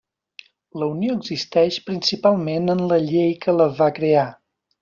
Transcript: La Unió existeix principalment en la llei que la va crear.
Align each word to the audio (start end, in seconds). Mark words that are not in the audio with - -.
La 0.83 0.87
Unió 0.93 1.17
existeix 1.19 1.77
principalment 1.91 2.75
en 2.77 2.83
la 2.93 3.01
llei 3.07 3.33
que 3.45 3.59
la 3.59 3.73
va 3.83 3.95
crear. 4.01 4.29